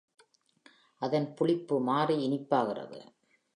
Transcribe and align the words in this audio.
அதன் 1.01 1.27
புளிப்பு 1.33 1.75
மாறி 1.81 2.15
இனிப்பாகிறது. 2.27 2.99